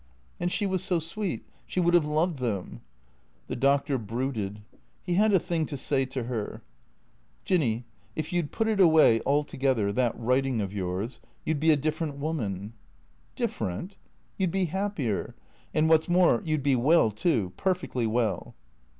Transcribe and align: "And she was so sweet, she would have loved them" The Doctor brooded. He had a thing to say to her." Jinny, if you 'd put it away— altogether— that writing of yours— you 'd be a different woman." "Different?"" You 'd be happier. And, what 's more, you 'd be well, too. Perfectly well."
"And 0.39 0.51
she 0.51 0.65
was 0.65 0.83
so 0.83 0.97
sweet, 0.97 1.43
she 1.67 1.79
would 1.79 1.93
have 1.93 2.07
loved 2.07 2.37
them" 2.37 2.81
The 3.49 3.55
Doctor 3.55 3.99
brooded. 3.99 4.63
He 5.03 5.13
had 5.13 5.31
a 5.31 5.39
thing 5.39 5.67
to 5.67 5.77
say 5.77 6.05
to 6.05 6.23
her." 6.23 6.63
Jinny, 7.45 7.85
if 8.15 8.33
you 8.33 8.41
'd 8.41 8.51
put 8.51 8.67
it 8.67 8.79
away— 8.81 9.21
altogether— 9.27 9.93
that 9.93 10.19
writing 10.19 10.59
of 10.59 10.73
yours— 10.73 11.19
you 11.45 11.53
'd 11.53 11.59
be 11.59 11.69
a 11.69 11.77
different 11.77 12.15
woman." 12.17 12.73
"Different?"" 13.35 13.95
You 14.39 14.47
'd 14.47 14.51
be 14.51 14.65
happier. 14.65 15.35
And, 15.71 15.87
what 15.87 16.05
's 16.05 16.09
more, 16.09 16.41
you 16.43 16.57
'd 16.57 16.63
be 16.63 16.75
well, 16.75 17.11
too. 17.11 17.53
Perfectly 17.55 18.07
well." 18.07 18.55